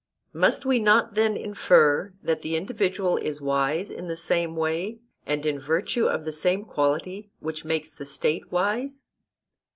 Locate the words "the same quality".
6.25-7.29